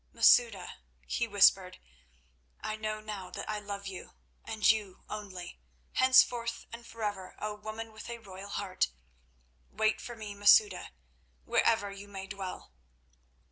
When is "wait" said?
9.69-10.01